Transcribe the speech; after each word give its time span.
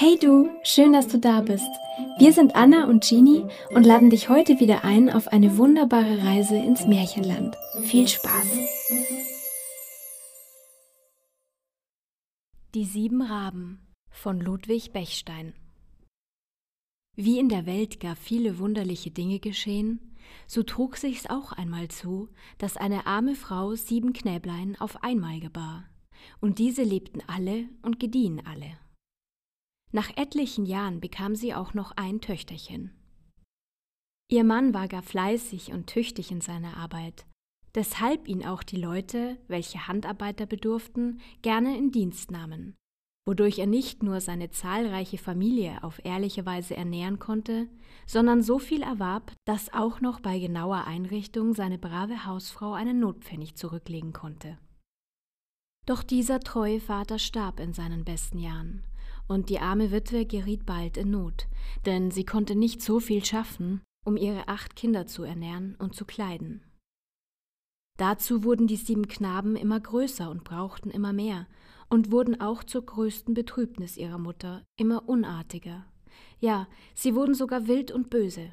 Hey 0.00 0.16
du, 0.16 0.48
schön, 0.62 0.92
dass 0.92 1.08
du 1.08 1.18
da 1.18 1.40
bist. 1.40 1.68
Wir 2.18 2.32
sind 2.32 2.54
Anna 2.54 2.84
und 2.84 3.02
Jeannie 3.02 3.44
und 3.70 3.84
laden 3.84 4.10
dich 4.10 4.28
heute 4.28 4.60
wieder 4.60 4.84
ein 4.84 5.10
auf 5.10 5.26
eine 5.26 5.58
wunderbare 5.58 6.22
Reise 6.22 6.54
ins 6.54 6.86
Märchenland. 6.86 7.56
Viel 7.82 8.06
Spaß! 8.06 8.46
Die 12.76 12.84
sieben 12.84 13.22
Raben 13.22 13.80
von 14.08 14.38
Ludwig 14.38 14.92
Bechstein 14.92 15.52
Wie 17.16 17.40
in 17.40 17.48
der 17.48 17.66
Welt 17.66 17.98
gar 17.98 18.14
viele 18.14 18.60
wunderliche 18.60 19.10
Dinge 19.10 19.40
geschehen, 19.40 20.14
so 20.46 20.62
trug 20.62 20.96
sich's 20.96 21.28
auch 21.28 21.50
einmal 21.50 21.88
zu, 21.88 22.28
dass 22.58 22.76
eine 22.76 23.06
arme 23.06 23.34
Frau 23.34 23.74
sieben 23.74 24.12
Knäblein 24.12 24.76
auf 24.78 25.02
einmal 25.02 25.40
gebar, 25.40 25.86
und 26.40 26.60
diese 26.60 26.84
lebten 26.84 27.20
alle 27.26 27.64
und 27.82 27.98
gediehen 27.98 28.40
alle. 28.46 28.78
Nach 29.90 30.10
etlichen 30.16 30.66
Jahren 30.66 31.00
bekam 31.00 31.34
sie 31.34 31.54
auch 31.54 31.72
noch 31.72 31.92
ein 31.96 32.20
Töchterchen. 32.20 32.92
Ihr 34.30 34.44
Mann 34.44 34.74
war 34.74 34.88
gar 34.88 35.02
fleißig 35.02 35.72
und 35.72 35.86
tüchtig 35.86 36.30
in 36.30 36.42
seiner 36.42 36.76
Arbeit, 36.76 37.26
deshalb 37.74 38.28
ihn 38.28 38.44
auch 38.44 38.62
die 38.62 38.76
Leute, 38.76 39.38
welche 39.48 39.88
Handarbeiter 39.88 40.44
bedurften, 40.44 41.20
gerne 41.40 41.78
in 41.78 41.90
Dienst 41.90 42.30
nahmen, 42.30 42.74
wodurch 43.26 43.58
er 43.58 43.66
nicht 43.66 44.02
nur 44.02 44.20
seine 44.20 44.50
zahlreiche 44.50 45.16
Familie 45.16 45.82
auf 45.82 46.04
ehrliche 46.04 46.44
Weise 46.44 46.76
ernähren 46.76 47.18
konnte, 47.18 47.68
sondern 48.06 48.42
so 48.42 48.58
viel 48.58 48.82
erwarb, 48.82 49.32
dass 49.46 49.72
auch 49.72 50.02
noch 50.02 50.20
bei 50.20 50.38
genauer 50.38 50.84
Einrichtung 50.84 51.54
seine 51.54 51.78
brave 51.78 52.26
Hausfrau 52.26 52.74
einen 52.74 53.00
Notpfennig 53.00 53.54
zurücklegen 53.56 54.12
konnte. 54.12 54.58
Doch 55.86 56.02
dieser 56.02 56.40
treue 56.40 56.80
Vater 56.80 57.18
starb 57.18 57.60
in 57.60 57.72
seinen 57.72 58.04
besten 58.04 58.38
Jahren, 58.38 58.82
und 59.28 59.50
die 59.50 59.60
arme 59.60 59.92
Witwe 59.92 60.26
geriet 60.26 60.66
bald 60.66 60.96
in 60.96 61.10
Not, 61.10 61.46
denn 61.86 62.10
sie 62.10 62.24
konnte 62.24 62.56
nicht 62.56 62.82
so 62.82 62.98
viel 62.98 63.24
schaffen, 63.24 63.82
um 64.04 64.16
ihre 64.16 64.48
acht 64.48 64.74
Kinder 64.74 65.06
zu 65.06 65.22
ernähren 65.22 65.76
und 65.78 65.94
zu 65.94 66.04
kleiden. 66.04 66.62
Dazu 67.98 68.44
wurden 68.44 68.66
die 68.66 68.76
sieben 68.76 69.08
Knaben 69.08 69.56
immer 69.56 69.78
größer 69.78 70.30
und 70.30 70.44
brauchten 70.44 70.90
immer 70.90 71.12
mehr 71.12 71.46
und 71.88 72.10
wurden 72.10 72.40
auch 72.40 72.64
zur 72.64 72.86
größten 72.86 73.34
Betrübnis 73.34 73.96
ihrer 73.96 74.18
Mutter 74.18 74.64
immer 74.76 75.08
unartiger. 75.08 75.84
Ja, 76.40 76.68
sie 76.94 77.14
wurden 77.14 77.34
sogar 77.34 77.66
wild 77.66 77.90
und 77.90 78.10
böse. 78.10 78.52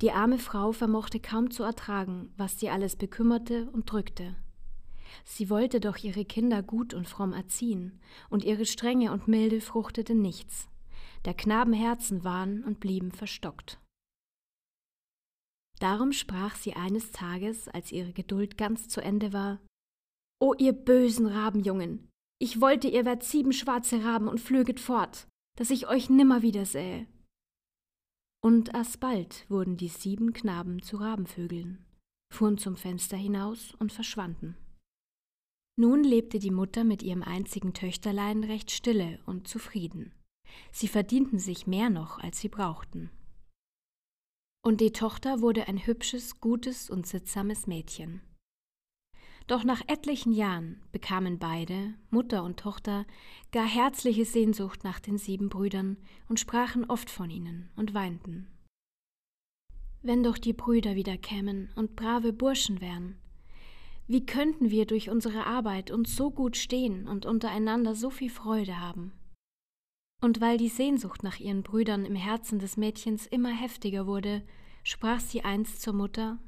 Die 0.00 0.12
arme 0.12 0.38
Frau 0.38 0.72
vermochte 0.72 1.18
kaum 1.18 1.50
zu 1.50 1.62
ertragen, 1.64 2.32
was 2.36 2.60
sie 2.60 2.70
alles 2.70 2.96
bekümmerte 2.96 3.68
und 3.70 3.90
drückte. 3.90 4.36
Sie 5.24 5.50
wollte 5.50 5.80
doch 5.80 5.96
ihre 5.98 6.24
Kinder 6.24 6.62
gut 6.62 6.94
und 6.94 7.08
fromm 7.08 7.32
erziehen, 7.32 8.00
und 8.30 8.44
ihre 8.44 8.66
Strenge 8.66 9.12
und 9.12 9.28
Milde 9.28 9.60
fruchtete 9.60 10.14
nichts. 10.14 10.68
Der 11.24 11.34
Knaben 11.34 11.72
Herzen 11.72 12.24
waren 12.24 12.64
und 12.64 12.80
blieben 12.80 13.12
verstockt. 13.12 13.80
Darum 15.80 16.12
sprach 16.12 16.56
sie 16.56 16.74
eines 16.74 17.12
Tages, 17.12 17.68
als 17.68 17.92
ihre 17.92 18.12
Geduld 18.12 18.58
ganz 18.58 18.88
zu 18.88 19.00
Ende 19.00 19.32
war 19.32 19.60
O 20.40 20.54
ihr 20.54 20.72
bösen 20.72 21.26
Rabenjungen, 21.26 22.08
ich 22.40 22.60
wollte, 22.60 22.86
ihr 22.86 23.04
wärt 23.04 23.24
sieben 23.24 23.52
schwarze 23.52 24.04
Raben 24.04 24.28
und 24.28 24.40
flöget 24.40 24.78
fort, 24.78 25.26
dass 25.56 25.70
ich 25.70 25.88
euch 25.88 26.08
nimmer 26.08 26.42
wiedersähe. 26.42 27.06
Und 28.40 28.76
alsbald 28.76 29.44
wurden 29.50 29.76
die 29.76 29.88
sieben 29.88 30.32
Knaben 30.32 30.80
zu 30.80 30.98
Rabenvögeln, 30.98 31.84
fuhren 32.32 32.56
zum 32.56 32.76
Fenster 32.76 33.16
hinaus 33.16 33.74
und 33.80 33.92
verschwanden. 33.92 34.56
Nun 35.80 36.02
lebte 36.02 36.40
die 36.40 36.50
Mutter 36.50 36.82
mit 36.82 37.04
ihrem 37.04 37.22
einzigen 37.22 37.72
Töchterlein 37.72 38.42
recht 38.42 38.72
stille 38.72 39.20
und 39.26 39.46
zufrieden. 39.46 40.12
Sie 40.72 40.88
verdienten 40.88 41.38
sich 41.38 41.68
mehr 41.68 41.88
noch, 41.88 42.18
als 42.18 42.40
sie 42.40 42.48
brauchten. 42.48 43.10
Und 44.60 44.80
die 44.80 44.90
Tochter 44.90 45.40
wurde 45.40 45.68
ein 45.68 45.86
hübsches, 45.86 46.40
gutes 46.40 46.90
und 46.90 47.06
sittsames 47.06 47.68
Mädchen. 47.68 48.22
Doch 49.46 49.62
nach 49.62 49.80
etlichen 49.86 50.32
Jahren 50.32 50.82
bekamen 50.90 51.38
beide, 51.38 51.94
Mutter 52.10 52.42
und 52.42 52.58
Tochter, 52.58 53.06
gar 53.52 53.66
herzliche 53.66 54.24
Sehnsucht 54.24 54.82
nach 54.82 54.98
den 54.98 55.16
sieben 55.16 55.48
Brüdern 55.48 55.96
und 56.28 56.40
sprachen 56.40 56.86
oft 56.86 57.08
von 57.08 57.30
ihnen 57.30 57.70
und 57.76 57.94
weinten. 57.94 58.48
Wenn 60.02 60.24
doch 60.24 60.38
die 60.38 60.54
Brüder 60.54 60.96
wieder 60.96 61.16
kämen 61.16 61.70
und 61.76 61.94
brave 61.94 62.32
Burschen 62.32 62.80
wären, 62.80 63.16
wie 64.08 64.24
könnten 64.24 64.70
wir 64.70 64.86
durch 64.86 65.10
unsere 65.10 65.44
Arbeit 65.44 65.90
uns 65.90 66.16
so 66.16 66.30
gut 66.30 66.56
stehen 66.56 67.06
und 67.06 67.26
untereinander 67.26 67.94
so 67.94 68.08
viel 68.08 68.30
Freude 68.30 68.80
haben? 68.80 69.12
Und 70.22 70.40
weil 70.40 70.56
die 70.56 70.70
Sehnsucht 70.70 71.22
nach 71.22 71.38
ihren 71.38 71.62
Brüdern 71.62 72.06
im 72.06 72.16
Herzen 72.16 72.58
des 72.58 72.78
Mädchens 72.78 73.26
immer 73.26 73.50
heftiger 73.50 74.06
wurde, 74.06 74.42
sprach 74.82 75.20
sie 75.20 75.44
einst 75.44 75.82
zur 75.82 75.92
Mutter 75.92 76.38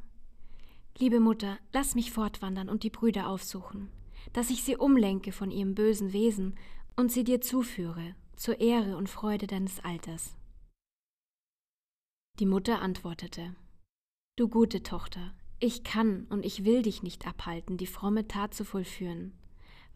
Liebe 0.99 1.21
Mutter, 1.21 1.59
lass 1.73 1.95
mich 1.95 2.11
fortwandern 2.11 2.69
und 2.69 2.83
die 2.83 2.91
Brüder 2.91 3.29
aufsuchen, 3.29 3.91
dass 4.33 4.51
ich 4.51 4.63
sie 4.65 4.77
umlenke 4.77 5.31
von 5.31 5.51
ihrem 5.51 5.75
bösen 5.75 6.13
Wesen 6.13 6.59
und 6.97 7.13
sie 7.13 7.25
dir 7.25 7.41
zuführe, 7.41 8.15
zur 8.37 8.61
Ehre 8.61 8.97
und 8.97 9.09
Freude 9.09 9.47
deines 9.47 9.81
Alters. 9.81 10.37
Die 12.39 12.47
Mutter 12.47 12.81
antwortete 12.81 13.55
Du 14.37 14.49
gute 14.49 14.83
Tochter, 14.83 15.35
ich 15.61 15.85
kann 15.85 16.27
und 16.31 16.45
ich 16.45 16.65
will 16.65 16.83
dich 16.83 17.03
nicht 17.03 17.27
abhalten, 17.27 17.77
die 17.77 17.87
fromme 17.87 18.27
Tat 18.27 18.55
zu 18.55 18.65
vollführen. 18.65 19.33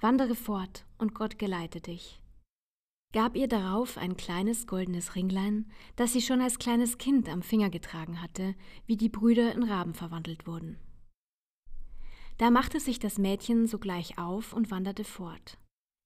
Wandere 0.00 0.34
fort, 0.34 0.84
und 0.98 1.14
Gott 1.14 1.38
geleite 1.38 1.80
dich. 1.80 2.20
Gab 3.14 3.36
ihr 3.36 3.48
darauf 3.48 3.97
ein 3.97 4.16
kleines 4.16 4.66
goldenes 4.66 5.14
Ringlein, 5.14 5.70
das 5.97 6.12
sie 6.12 6.20
schon 6.20 6.41
als 6.41 6.58
kleines 6.58 6.98
Kind 6.98 7.28
am 7.28 7.42
Finger 7.42 7.70
getragen 7.70 8.20
hatte, 8.20 8.54
wie 8.86 8.97
die 8.97 9.08
Brüder 9.08 9.52
in 9.52 9.62
Raben 9.62 9.94
verwandelt 9.94 10.47
wurden. 10.47 10.78
Da 12.38 12.50
machte 12.50 12.81
sich 12.81 12.98
das 12.98 13.16
Mädchen 13.16 13.66
sogleich 13.66 14.19
auf 14.19 14.52
und 14.52 14.70
wanderte 14.70 15.04
fort, 15.04 15.58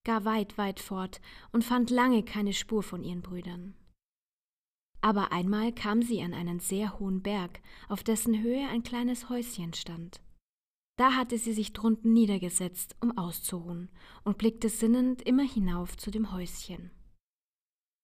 gar 0.05 0.25
weit, 0.25 0.59
weit 0.59 0.79
fort, 0.79 1.21
und 1.51 1.65
fand 1.65 1.91
lange 1.91 2.23
keine 2.23 2.53
Spur 2.53 2.83
von 2.83 3.03
ihren 3.03 3.23
Brüdern. 3.23 3.75
Aber 5.09 5.33
einmal 5.33 5.73
kam 5.73 6.03
sie 6.03 6.21
an 6.21 6.35
einen 6.35 6.61
sehr 6.61 6.99
hohen 6.99 7.23
Berg, 7.23 7.63
auf 7.89 8.05
dessen 8.05 8.43
Höhe 8.43 8.69
ein 8.69 8.83
kleines 8.83 9.31
Häuschen 9.31 9.73
stand. 9.73 10.21
Da 10.99 11.15
hatte 11.15 11.39
sie 11.39 11.55
sich 11.55 11.73
drunten 11.73 12.13
niedergesetzt, 12.13 12.95
um 13.01 13.17
auszuruhen, 13.17 13.89
und 14.25 14.37
blickte 14.37 14.69
sinnend 14.69 15.23
immer 15.23 15.45
hinauf 15.45 15.97
zu 15.97 16.11
dem 16.11 16.31
Häuschen. 16.35 16.91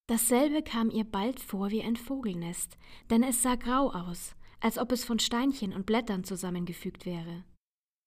Dasselbe 0.09 0.63
kam 0.63 0.89
ihr 0.89 1.05
bald 1.05 1.41
vor 1.41 1.71
wie 1.71 1.83
ein 1.83 1.97
Vogelnest, 1.97 2.79
denn 3.11 3.23
es 3.23 3.43
sah 3.43 3.57
grau 3.57 3.91
aus, 3.93 4.35
als 4.61 4.79
ob 4.79 4.91
es 4.91 5.05
von 5.05 5.19
Steinchen 5.19 5.75
und 5.75 5.85
Blättern 5.85 6.25
zusammengefügt 6.25 7.05
wäre. 7.05 7.45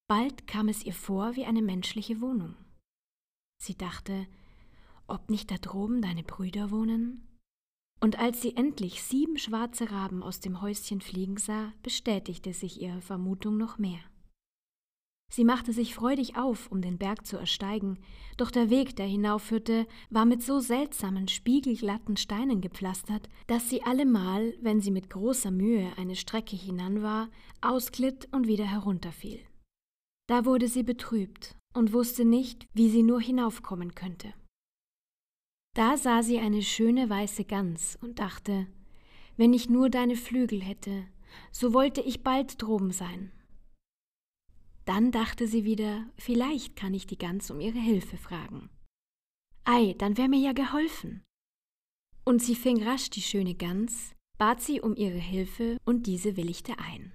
Bald 0.09 0.47
kam 0.47 0.69
es 0.69 0.83
ihr 0.83 0.93
vor 0.93 1.35
wie 1.35 1.45
eine 1.45 1.61
menschliche 1.61 2.19
Wohnung. 2.19 2.55
Sie 3.61 3.77
dachte, 3.77 4.25
ob 5.05 5.29
nicht 5.29 5.51
da 5.51 5.57
droben 5.57 6.01
deine 6.01 6.23
Brüder 6.23 6.71
wohnen? 6.71 7.26
Und 7.99 8.19
als 8.19 8.41
sie 8.41 8.55
endlich 8.55 9.01
sieben 9.01 9.37
schwarze 9.37 9.91
Raben 9.91 10.21
aus 10.21 10.39
dem 10.39 10.61
Häuschen 10.61 11.01
fliegen 11.01 11.37
sah, 11.37 11.73
bestätigte 11.81 12.53
sich 12.53 12.81
ihre 12.81 13.01
Vermutung 13.01 13.57
noch 13.57 13.77
mehr. 13.79 13.99
Sie 15.29 15.43
machte 15.43 15.73
sich 15.73 15.93
freudig 15.93 16.37
auf, 16.37 16.71
um 16.71 16.81
den 16.81 16.97
Berg 16.97 17.25
zu 17.25 17.37
ersteigen, 17.37 17.99
doch 18.37 18.49
der 18.49 18.69
Weg, 18.69 18.95
der 18.95 19.07
hinaufführte, 19.07 19.85
war 20.09 20.25
mit 20.25 20.41
so 20.41 20.59
seltsamen, 20.59 21.27
spiegelglatten 21.27 22.15
Steinen 22.15 22.61
gepflastert, 22.61 23.27
dass 23.47 23.69
sie 23.69 23.83
allemal, 23.83 24.53
wenn 24.61 24.79
sie 24.79 24.91
mit 24.91 25.09
großer 25.09 25.51
Mühe 25.51 25.91
eine 25.97 26.15
Strecke 26.15 26.55
hinan 26.55 27.01
war, 27.01 27.29
ausglitt 27.61 28.29
und 28.31 28.47
wieder 28.47 28.65
herunterfiel. 28.65 29.41
Da 30.27 30.45
wurde 30.45 30.67
sie 30.67 30.83
betrübt 30.83 31.55
und 31.73 31.93
wusste 31.93 32.23
nicht, 32.23 32.65
wie 32.73 32.89
sie 32.89 33.03
nur 33.03 33.19
hinaufkommen 33.19 33.95
könnte. 33.95 34.33
Da 35.77 35.95
sah 35.95 36.23
sie 36.23 36.39
eine 36.39 36.63
schöne 36.63 37.07
weiße 37.07 37.45
Gans 37.45 37.99
und 38.01 38.17
dachte, 38.17 38.65
wenn 39.35 39.53
ich 39.53 39.69
nur 39.69 39.91
deine 39.91 40.15
Flügel 40.15 40.59
hätte, 40.59 41.05
so 41.51 41.71
wollte 41.71 42.01
ich 42.01 42.23
bald 42.23 42.59
droben 42.59 42.89
sein. 42.89 43.31
Dann 44.85 45.11
dachte 45.11 45.47
sie 45.47 45.65
wieder, 45.65 46.07
vielleicht 46.17 46.75
kann 46.75 46.95
ich 46.95 47.05
die 47.05 47.19
Gans 47.19 47.51
um 47.51 47.59
ihre 47.59 47.77
Hilfe 47.77 48.17
fragen. 48.17 48.71
Ei, 49.65 49.93
dann 49.99 50.17
wär 50.17 50.27
mir 50.27 50.39
ja 50.39 50.53
geholfen. 50.53 51.21
Und 52.25 52.41
sie 52.41 52.55
fing 52.55 52.81
rasch 52.81 53.11
die 53.11 53.21
schöne 53.21 53.53
Gans, 53.53 54.15
bat 54.39 54.59
sie 54.61 54.81
um 54.81 54.95
ihre 54.95 55.19
Hilfe 55.19 55.77
und 55.85 56.07
diese 56.07 56.37
willigte 56.37 56.79
ein. 56.79 57.13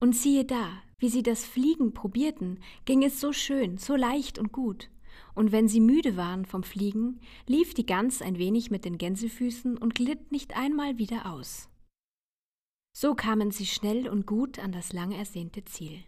Und 0.00 0.16
siehe 0.16 0.46
da, 0.46 0.82
wie 0.96 1.10
sie 1.10 1.22
das 1.22 1.44
Fliegen 1.44 1.92
probierten, 1.92 2.58
ging 2.86 3.04
es 3.04 3.20
so 3.20 3.34
schön, 3.34 3.76
so 3.76 3.96
leicht 3.96 4.38
und 4.38 4.50
gut 4.50 4.88
und 5.36 5.52
wenn 5.52 5.68
sie 5.68 5.80
müde 5.80 6.16
waren 6.16 6.44
vom 6.44 6.64
Fliegen, 6.64 7.20
lief 7.46 7.74
die 7.74 7.86
Gans 7.86 8.22
ein 8.22 8.38
wenig 8.38 8.70
mit 8.70 8.84
den 8.84 8.98
Gänsefüßen 8.98 9.76
und 9.76 9.94
glitt 9.94 10.32
nicht 10.32 10.56
einmal 10.56 10.98
wieder 10.98 11.30
aus. 11.30 11.68
So 12.96 13.14
kamen 13.14 13.50
sie 13.50 13.66
schnell 13.66 14.08
und 14.08 14.26
gut 14.26 14.58
an 14.58 14.72
das 14.72 14.92
lang 14.92 15.12
ersehnte 15.12 15.64
Ziel. 15.64 16.02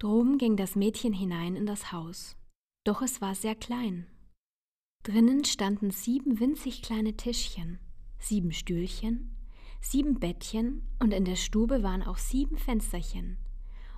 Drum 0.00 0.36
ging 0.36 0.56
das 0.56 0.74
Mädchen 0.74 1.12
hinein 1.12 1.54
in 1.54 1.64
das 1.64 1.92
Haus, 1.92 2.36
doch 2.84 3.00
es 3.00 3.20
war 3.20 3.36
sehr 3.36 3.54
klein. 3.54 4.08
Drinnen 5.04 5.44
standen 5.44 5.92
sieben 5.92 6.40
winzig 6.40 6.82
kleine 6.82 7.16
Tischchen, 7.16 7.78
sieben 8.18 8.52
Stühlchen, 8.52 9.36
sieben 9.80 10.18
Bettchen 10.18 10.82
und 10.98 11.12
in 11.12 11.24
der 11.24 11.36
Stube 11.36 11.84
waren 11.84 12.02
auch 12.02 12.18
sieben 12.18 12.56
Fensterchen. 12.56 13.38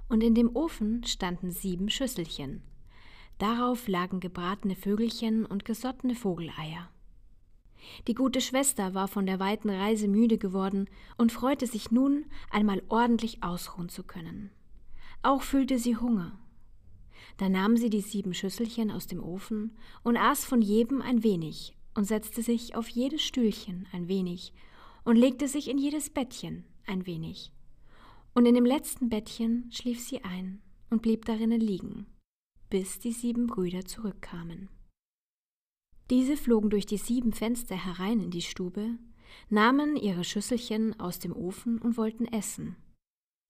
Und 0.09 0.23
in 0.23 0.35
dem 0.35 0.55
Ofen 0.55 1.05
standen 1.05 1.51
sieben 1.51 1.89
Schüsselchen. 1.89 2.63
Darauf 3.39 3.89
lagen 3.89 4.21
gebratene 4.21 4.77
Vögelchen 4.77 5.45
und 5.45 5.65
gesottene 5.65 6.15
Vogeleier. 6.15 6.89
Die 8.07 8.15
gute 8.15 8.41
Schwester 8.41 8.95
war 8.95 9.09
von 9.09 9.27
der 9.27 9.41
weiten 9.41 9.71
Reise 9.71 10.09
müde 10.09 10.39
geworden 10.39 10.89
und 11.19 11.33
freute 11.33 11.67
sich 11.67 11.91
nun, 11.91 12.27
einmal 12.51 12.83
ordentlich 12.89 13.43
ausruhen 13.43 13.89
zu 13.89 14.05
können. 14.05 14.51
Auch 15.23 15.43
fühlte 15.43 15.79
sie 15.79 15.97
Hunger. 15.97 16.39
Da 17.37 17.49
nahm 17.49 17.77
sie 17.77 17.91
die 17.91 18.01
sieben 18.01 18.35
Schüsselchen 18.35 18.91
aus 18.91 19.07
dem 19.07 19.23
Ofen 19.23 19.77
und 20.03 20.17
aß 20.17 20.45
von 20.45 20.63
jedem 20.63 21.03
ein 21.03 21.23
wenig 21.23 21.77
und 21.95 22.05
setzte 22.05 22.43
sich 22.43 22.77
auf 22.77 22.89
jedes 22.89 23.23
Stühlchen 23.23 23.87
ein 23.93 24.09
wenig 24.09 24.53
und 25.05 25.17
legte 25.17 25.49
sich 25.49 25.69
in 25.69 25.79
jedes 25.79 26.11
Bettchen 26.11 26.65
ein 26.87 27.07
wenig. 27.07 27.53
Und 28.35 28.47
in 28.47 28.55
dem 28.55 28.67
letzten 28.67 29.09
Bettchen 29.09 29.71
schlief 29.73 30.01
sie 30.01 30.23
ein 30.23 30.61
und 30.91 31.03
blieb 31.03 31.25
darinnen 31.25 31.61
liegen, 31.61 32.07
bis 32.75 32.99
die 32.99 33.13
sieben 33.13 33.47
Brüder 33.47 33.85
zurückkamen. 33.85 34.69
Diese 36.11 36.37
flogen 36.37 36.71
durch 36.71 36.87
die 36.87 36.97
sieben 36.97 37.33
Fenster 37.33 37.77
herein 37.77 38.19
in 38.19 38.33
die 38.33 38.43
Stube, 38.43 38.99
nahmen 39.49 39.95
ihre 39.95 40.25
Schüsselchen 40.25 40.99
aus 40.99 41.21
dem 41.21 41.37
Ofen 41.37 41.79
und 41.79 41.97
wollten 41.97 42.27
essen, 42.27 42.75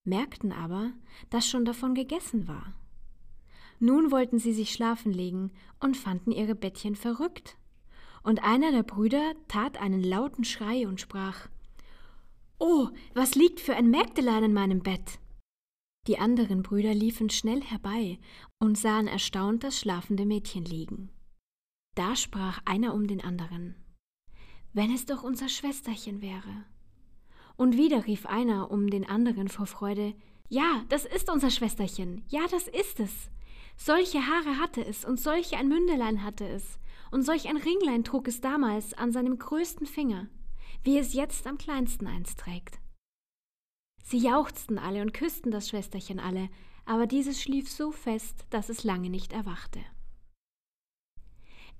merkten 0.03 0.51
aber, 0.51 0.93
dass 1.31 1.49
schon 1.49 1.65
davon 1.65 1.95
gegessen 1.95 2.47
war. 2.47 2.75
Nun 3.79 4.11
wollten 4.11 4.37
sie 4.37 4.53
sich 4.53 4.71
schlafen 4.71 5.11
legen 5.11 5.51
und 5.79 5.97
fanden 5.97 6.31
ihre 6.31 6.53
Bettchen 6.53 6.95
verrückt. 6.95 7.57
Und 8.21 8.43
einer 8.43 8.71
der 8.71 8.83
Brüder 8.83 9.33
tat 9.47 9.81
einen 9.81 10.03
lauten 10.03 10.43
Schrei 10.43 10.87
und 10.87 11.01
sprach 11.01 11.49
Oh, 12.59 12.89
was 13.15 13.33
liegt 13.33 13.59
für 13.59 13.75
ein 13.75 13.89
Mägdelein 13.89 14.43
in 14.43 14.53
meinem 14.53 14.81
Bett? 14.81 15.17
Die 16.07 16.19
anderen 16.19 16.61
Brüder 16.61 16.93
liefen 16.93 17.29
schnell 17.29 17.61
herbei 17.61 18.19
und 18.59 18.77
sahen 18.77 19.07
erstaunt 19.07 19.63
das 19.63 19.79
schlafende 19.79 20.25
Mädchen 20.25 20.63
liegen. 20.63 21.09
Da 21.95 22.15
sprach 22.15 22.59
einer 22.65 22.93
um 22.93 23.07
den 23.07 23.23
anderen 23.23 23.75
Wenn 24.73 24.93
es 24.93 25.05
doch 25.05 25.23
unser 25.23 25.49
Schwesterchen 25.49 26.21
wäre. 26.21 26.65
Und 27.57 27.77
wieder 27.77 28.05
rief 28.05 28.25
einer 28.25 28.69
um 28.69 28.89
den 28.89 29.07
anderen 29.07 29.47
vor 29.47 29.65
Freude 29.65 30.13
Ja, 30.47 30.83
das 30.89 31.05
ist 31.05 31.31
unser 31.31 31.49
Schwesterchen, 31.49 32.23
ja, 32.27 32.41
das 32.51 32.67
ist 32.67 32.99
es. 32.99 33.31
Solche 33.77 34.27
Haare 34.27 34.59
hatte 34.59 34.85
es 34.85 35.05
und 35.05 35.19
solche 35.19 35.57
ein 35.57 35.67
Mündelein 35.67 36.23
hatte 36.23 36.47
es, 36.47 36.79
und 37.11 37.23
solch 37.23 37.47
ein 37.47 37.57
Ringlein 37.57 38.03
trug 38.03 38.27
es 38.27 38.41
damals 38.41 38.93
an 38.93 39.11
seinem 39.11 39.37
größten 39.37 39.87
Finger, 39.87 40.27
wie 40.83 40.97
es 40.97 41.13
jetzt 41.13 41.47
am 41.47 41.57
kleinsten 41.57 42.07
eins 42.07 42.35
trägt. 42.35 42.79
Sie 44.07 44.19
jauchzten 44.19 44.77
alle 44.77 45.01
und 45.01 45.15
küssten 45.15 45.49
das 45.49 45.67
Schwesterchen 45.67 46.19
alle, 46.19 46.49
aber 46.85 47.07
dieses 47.07 47.41
schlief 47.41 47.67
so 47.67 47.91
fest, 47.91 48.45
dass 48.51 48.69
es 48.69 48.83
lange 48.83 49.09
nicht 49.09 49.33
erwachte. 49.33 49.79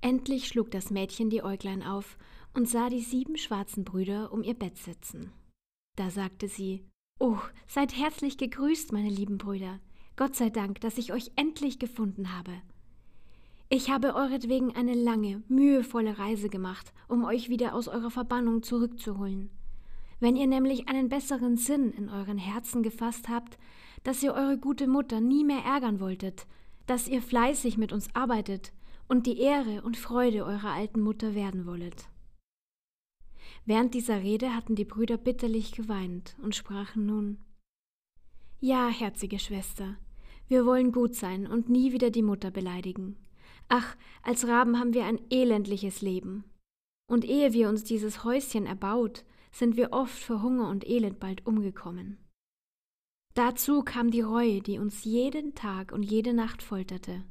Endlich 0.00 0.48
schlug 0.48 0.72
das 0.72 0.90
Mädchen 0.90 1.30
die 1.30 1.44
Äuglein 1.44 1.84
auf 1.84 2.18
und 2.52 2.68
sah 2.68 2.88
die 2.88 3.00
sieben 3.00 3.38
schwarzen 3.38 3.84
Brüder 3.84 4.32
um 4.32 4.42
ihr 4.42 4.54
Bett 4.54 4.76
sitzen. 4.76 5.32
Da 5.94 6.10
sagte 6.10 6.48
sie 6.48 6.84
Oh, 7.20 7.38
seid 7.68 7.96
herzlich 7.96 8.36
gegrüßt, 8.38 8.90
meine 8.90 9.08
lieben 9.08 9.38
Brüder. 9.38 9.78
Gott 10.16 10.34
sei 10.34 10.50
Dank, 10.50 10.80
dass 10.80 10.98
ich 10.98 11.12
euch 11.12 11.30
endlich 11.36 11.78
gefunden 11.78 12.36
habe. 12.36 12.60
Ich 13.68 13.88
habe 13.88 14.16
euretwegen 14.16 14.74
eine 14.74 14.94
lange, 14.94 15.44
mühevolle 15.48 16.18
Reise 16.18 16.48
gemacht, 16.48 16.92
um 17.06 17.24
euch 17.24 17.48
wieder 17.48 17.74
aus 17.74 17.86
eurer 17.86 18.10
Verbannung 18.10 18.64
zurückzuholen. 18.64 19.50
Wenn 20.18 20.36
ihr 20.36 20.46
nämlich 20.46 20.88
einen 20.88 21.08
besseren 21.08 21.56
Sinn 21.56 21.92
in 21.92 22.08
euren 22.08 22.38
Herzen 22.38 22.82
gefasst 22.82 23.28
habt, 23.28 23.58
dass 24.02 24.22
ihr 24.22 24.34
eure 24.34 24.58
gute 24.58 24.86
Mutter 24.86 25.20
nie 25.20 25.44
mehr 25.44 25.64
ärgern 25.64 26.00
wolltet, 26.00 26.46
dass 26.86 27.08
ihr 27.08 27.20
fleißig 27.20 27.76
mit 27.76 27.92
uns 27.92 28.14
arbeitet 28.14 28.72
und 29.08 29.26
die 29.26 29.38
Ehre 29.38 29.82
und 29.82 29.96
Freude 29.96 30.44
eurer 30.44 30.70
alten 30.70 31.00
Mutter 31.00 31.34
werden 31.34 31.66
wollet. 31.66 32.08
Während 33.64 33.94
dieser 33.94 34.22
Rede 34.22 34.54
hatten 34.54 34.74
die 34.74 34.84
Brüder 34.84 35.16
bitterlich 35.16 35.72
geweint 35.72 36.36
und 36.42 36.54
sprachen 36.54 37.06
nun 37.06 37.38
Ja, 38.60 38.88
herzige 38.88 39.38
Schwester, 39.38 39.96
wir 40.48 40.64
wollen 40.64 40.92
gut 40.92 41.14
sein 41.14 41.46
und 41.46 41.68
nie 41.68 41.92
wieder 41.92 42.10
die 42.10 42.22
Mutter 42.22 42.50
beleidigen. 42.50 43.16
Ach, 43.68 43.96
als 44.22 44.46
Raben 44.46 44.78
haben 44.78 44.94
wir 44.94 45.04
ein 45.04 45.20
elendliches 45.30 46.00
Leben. 46.00 46.44
Und 47.08 47.24
ehe 47.24 47.52
wir 47.52 47.68
uns 47.68 47.82
dieses 47.82 48.22
Häuschen 48.22 48.66
erbaut, 48.66 49.24
sind 49.56 49.76
wir 49.76 49.92
oft 49.92 50.18
vor 50.18 50.42
Hunger 50.42 50.68
und 50.68 50.88
Elend 50.88 51.20
bald 51.20 51.46
umgekommen. 51.46 52.18
Dazu 53.34 53.82
kam 53.82 54.10
die 54.10 54.22
Reue, 54.22 54.60
die 54.60 54.78
uns 54.78 55.04
jeden 55.04 55.54
Tag 55.54 55.92
und 55.92 56.02
jede 56.02 56.32
Nacht 56.32 56.62
folterte 56.62 57.24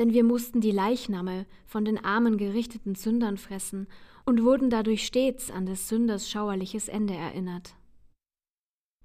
denn 0.00 0.14
wir 0.14 0.24
mussten 0.24 0.62
die 0.62 0.70
Leichname 0.70 1.44
von 1.66 1.84
den 1.84 2.02
armen 2.02 2.38
gerichteten 2.38 2.94
Sündern 2.94 3.36
fressen 3.36 3.86
und 4.24 4.42
wurden 4.42 4.70
dadurch 4.70 5.04
stets 5.04 5.50
an 5.50 5.66
des 5.66 5.90
Sünders 5.90 6.30
schauerliches 6.30 6.88
Ende 6.88 7.12
erinnert. 7.12 7.74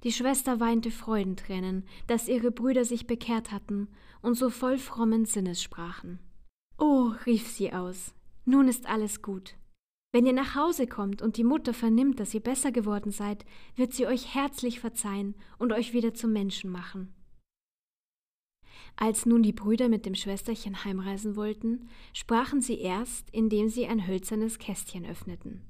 Die 0.03 0.13
Schwester 0.13 0.61
weinte 0.61 0.91
Freudentränen, 0.91 1.83
dass 2.07 2.29
ihre 2.29 2.49
Brüder 2.49 2.85
sich 2.85 3.07
bekehrt 3.07 3.51
hatten 3.51 3.89
und 4.21 4.35
so 4.35 4.49
voll 4.49 4.77
frommen 4.77 5.25
Sinnes 5.25 5.61
sprachen. 5.61 6.19
Oh, 6.77 7.11
rief 7.25 7.49
sie 7.49 7.73
aus, 7.73 8.13
nun 8.45 8.69
ist 8.69 8.85
alles 8.85 9.21
gut. 9.21 9.55
Wenn 10.15 10.25
ihr 10.25 10.31
nach 10.31 10.55
Hause 10.55 10.87
kommt 10.87 11.21
und 11.21 11.35
die 11.35 11.43
Mutter 11.43 11.73
vernimmt, 11.73 12.21
dass 12.21 12.33
ihr 12.33 12.39
besser 12.39 12.71
geworden 12.71 13.11
seid, 13.11 13.43
wird 13.75 13.91
sie 13.91 14.07
euch 14.07 14.33
herzlich 14.33 14.79
verzeihen 14.79 15.35
und 15.57 15.73
euch 15.73 15.91
wieder 15.91 16.13
zum 16.13 16.31
Menschen 16.31 16.71
machen. 16.71 17.13
Als 18.95 19.25
nun 19.25 19.43
die 19.43 19.51
Brüder 19.51 19.89
mit 19.89 20.05
dem 20.05 20.15
Schwesterchen 20.15 20.85
heimreisen 20.85 21.35
wollten, 21.35 21.89
sprachen 22.13 22.61
sie 22.61 22.79
erst, 22.79 23.29
indem 23.31 23.67
sie 23.67 23.87
ein 23.87 24.07
hölzernes 24.07 24.57
Kästchen 24.57 25.05
öffneten. 25.05 25.65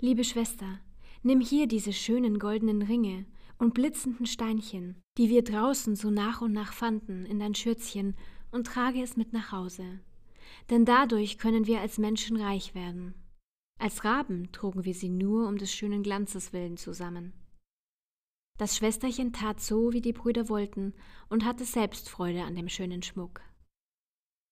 Liebe 0.00 0.22
Schwester, 0.22 0.78
nimm 1.24 1.40
hier 1.40 1.66
diese 1.66 1.92
schönen 1.92 2.38
goldenen 2.38 2.82
Ringe 2.82 3.26
und 3.58 3.74
blitzenden 3.74 4.26
Steinchen, 4.26 5.02
die 5.16 5.30
wir 5.30 5.42
draußen 5.42 5.96
so 5.96 6.12
nach 6.12 6.42
und 6.42 6.52
nach 6.52 6.72
fanden, 6.72 7.26
in 7.26 7.40
dein 7.40 7.56
Schürzchen 7.56 8.14
und 8.52 8.68
trage 8.68 9.02
es 9.02 9.16
mit 9.16 9.32
nach 9.32 9.50
Hause. 9.50 9.98
Denn 10.70 10.84
dadurch 10.84 11.38
können 11.38 11.66
wir 11.66 11.80
als 11.80 11.98
Menschen 11.98 12.36
reich 12.36 12.76
werden. 12.76 13.16
Als 13.78 14.04
Raben 14.04 14.50
trugen 14.52 14.84
wir 14.84 14.94
sie 14.94 15.08
nur 15.08 15.48
um 15.48 15.56
des 15.56 15.72
schönen 15.72 16.02
Glanzes 16.02 16.52
willen 16.52 16.76
zusammen. 16.76 17.32
Das 18.58 18.76
Schwesterchen 18.76 19.32
tat 19.32 19.60
so, 19.60 19.92
wie 19.92 20.00
die 20.00 20.12
Brüder 20.12 20.48
wollten, 20.48 20.94
und 21.28 21.44
hatte 21.44 21.64
selbst 21.64 22.10
Freude 22.10 22.42
an 22.42 22.56
dem 22.56 22.68
schönen 22.68 23.02
Schmuck. 23.02 23.40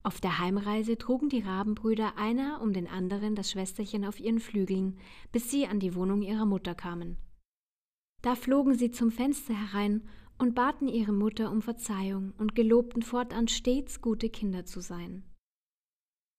Auf 0.04 0.20
der 0.20 0.38
Heimreise 0.38 0.96
trugen 0.96 1.28
die 1.28 1.40
Rabenbrüder 1.40 2.16
einer 2.16 2.60
um 2.62 2.72
den 2.72 2.86
anderen 2.86 3.34
das 3.34 3.50
Schwesterchen 3.50 4.04
auf 4.04 4.20
ihren 4.20 4.38
Flügeln, 4.38 5.00
bis 5.32 5.50
sie 5.50 5.66
an 5.66 5.80
die 5.80 5.96
Wohnung 5.96 6.22
ihrer 6.22 6.46
Mutter 6.46 6.76
kamen. 6.76 7.16
Da 8.22 8.36
flogen 8.36 8.74
sie 8.74 8.92
zum 8.92 9.10
Fenster 9.10 9.54
herein 9.54 10.08
und 10.38 10.54
baten 10.54 10.86
ihre 10.86 11.12
Mutter 11.12 11.50
um 11.50 11.60
Verzeihung 11.60 12.32
und 12.38 12.54
gelobten 12.54 13.02
fortan 13.02 13.48
stets 13.48 14.00
gute 14.00 14.30
Kinder 14.30 14.64
zu 14.64 14.80
sein. 14.80 15.24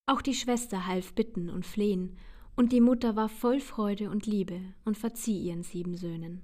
Auch 0.05 0.21
die 0.21 0.35
Schwester 0.35 0.87
half 0.87 1.13
bitten 1.13 1.49
und 1.49 1.65
flehen, 1.65 2.17
und 2.57 2.73
die 2.73 2.81
Mutter 2.81 3.15
war 3.15 3.29
voll 3.29 3.61
Freude 3.61 4.09
und 4.09 4.25
Liebe 4.25 4.59
und 4.83 4.97
verzieh 4.97 5.39
ihren 5.39 5.63
sieben 5.63 5.95
Söhnen. 5.95 6.41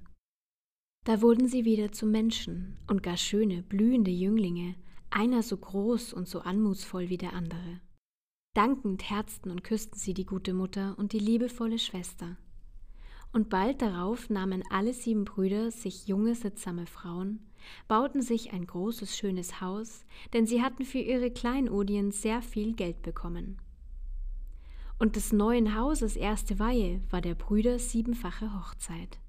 Da 1.06 1.22
wurden 1.22 1.48
sie 1.48 1.66
wieder 1.66 1.92
zu 1.92 2.06
Menschen 2.06 2.78
und 2.88 3.04
gar 3.04 3.18
schöne, 3.18 3.64
blühende 3.64 4.12
Jünglinge, 4.12 4.76
einer 5.10 5.44
so 5.44 5.58
groß 5.58 6.14
und 6.14 6.30
so 6.30 6.40
anmutsvoll 6.40 7.10
wie 7.10 7.18
der 7.18 7.34
andere. 7.34 7.82
Dankend 8.56 9.10
herzten 9.10 9.50
und 9.50 9.64
küssten 9.64 9.98
sie 9.98 10.14
die 10.14 10.26
gute 10.26 10.54
Mutter 10.54 10.96
und 10.98 11.12
die 11.12 11.20
liebevolle 11.20 11.80
Schwester. 11.80 12.38
Und 13.34 13.50
bald 13.50 13.82
darauf 13.82 14.30
nahmen 14.30 14.64
alle 14.70 14.94
sieben 14.94 15.26
Brüder 15.26 15.72
sich 15.72 16.08
junge, 16.08 16.36
sittsame 16.36 16.86
Frauen, 16.86 17.40
bauten 17.88 18.22
sich 18.22 18.54
ein 18.54 18.68
großes, 18.68 19.18
schönes 19.18 19.60
Haus, 19.60 20.06
denn 20.34 20.46
sie 20.46 20.62
hatten 20.62 20.86
für 20.86 21.00
ihre 21.00 21.32
Kleinodien 21.32 22.12
sehr 22.12 22.44
viel 22.44 22.74
Geld 22.74 23.02
bekommen. 23.02 23.58
Und 25.04 25.18
des 25.18 25.34
neuen 25.34 25.76
Hauses 25.76 26.16
erste 26.16 26.60
Weihe 26.60 27.02
war 27.10 27.20
der 27.20 27.36
Brüder 27.36 27.78
siebenfache 27.78 28.58
Hochzeit. 28.58 29.20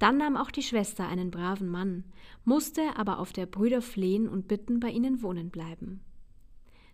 Dann 0.00 0.16
nahm 0.16 0.36
auch 0.36 0.50
die 0.50 0.64
Schwester 0.64 1.06
einen 1.06 1.30
braven 1.30 1.68
Mann, 1.68 2.02
musste 2.44 2.82
aber 2.96 3.20
auf 3.20 3.32
der 3.32 3.46
Brüder 3.46 3.80
flehen 3.80 4.28
und 4.28 4.48
bitten, 4.48 4.80
bei 4.80 4.90
ihnen 4.90 5.22
wohnen 5.22 5.50
bleiben. 5.50 6.00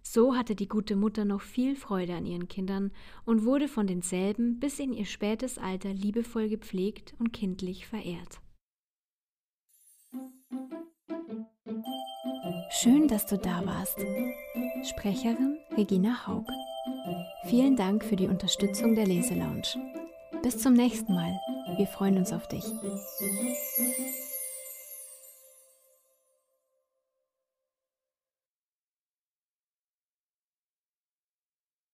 So 0.02 0.36
hatte 0.36 0.54
die 0.54 0.68
gute 0.68 0.96
Mutter 0.96 1.24
noch 1.24 1.40
viel 1.40 1.74
Freude 1.74 2.14
an 2.14 2.26
ihren 2.26 2.46
Kindern 2.46 2.92
und 3.24 3.46
wurde 3.46 3.68
von 3.68 3.86
denselben 3.86 4.60
bis 4.60 4.78
in 4.78 4.92
ihr 4.92 5.06
spätes 5.06 5.56
Alter 5.56 5.94
liebevoll 5.94 6.50
gepflegt 6.50 7.14
und 7.18 7.32
kindlich 7.32 7.86
verehrt. 7.86 8.42
Schön, 12.68 13.08
dass 13.08 13.24
du 13.24 13.38
da 13.38 13.64
warst. 13.64 13.98
Sprecherin 14.82 15.56
Regina 15.74 16.26
Haug. 16.26 16.44
Vielen 17.44 17.76
Dank 17.76 18.04
für 18.04 18.16
die 18.16 18.28
Unterstützung 18.28 18.94
der 18.94 19.06
Leselounge. 19.06 19.62
Bis 20.42 20.58
zum 20.58 20.74
nächsten 20.74 21.14
Mal. 21.14 21.40
Wir 21.76 21.86
freuen 21.86 22.18
uns 22.18 22.32
auf 22.32 22.48
dich. 22.48 22.64